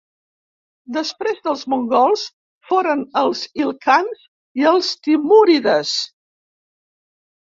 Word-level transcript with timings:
Després 0.95 1.41
dels 1.47 1.65
mongols, 1.73 2.23
foren 2.69 3.03
els 3.21 3.43
Il-khans 3.65 4.23
i 4.63 4.65
els 4.71 4.89
timúrides. 5.09 5.93